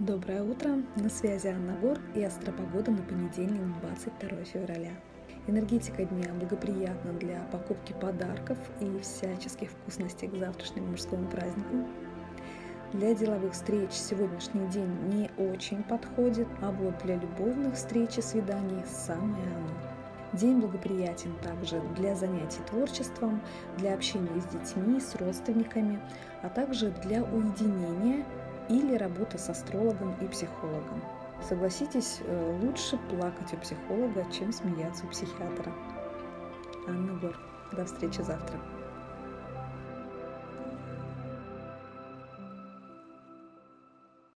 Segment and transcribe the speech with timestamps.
[0.00, 0.76] Доброе утро!
[0.94, 4.92] На связи Анна Гор и Астропогода на понедельник, 22 февраля.
[5.48, 11.88] Энергетика дня благоприятна для покупки подарков и всяческих вкусностей к завтрашнему мужскому празднику.
[12.92, 18.84] Для деловых встреч сегодняшний день не очень подходит, а вот для любовных встреч и свиданий
[18.86, 19.98] самое оно.
[20.32, 23.40] День благоприятен также для занятий творчеством,
[23.78, 25.98] для общения с детьми, с родственниками,
[26.42, 28.24] а также для уединения
[28.68, 31.02] или работа с астрологом и психологом.
[31.42, 35.72] Согласитесь, э, лучше плакать у психолога, чем смеяться у психиатра.
[36.86, 37.36] Анна Гор.
[37.72, 38.58] До встречи завтра.